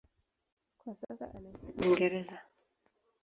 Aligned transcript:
Kwa 0.77 0.95
sasa 1.01 1.25
anaishi 1.37 1.65
Uingereza. 1.81 2.37